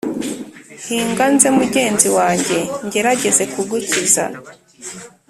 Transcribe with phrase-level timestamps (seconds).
[0.85, 4.23] hinga nze mugenzi wanjye, ngerageze kugukiza.